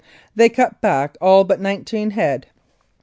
They 0.35 0.49
cut 0.49 0.81
back 0.81 1.15
all 1.21 1.43
but 1.43 1.61
nineteen 1.61 2.09
head. 2.09 2.47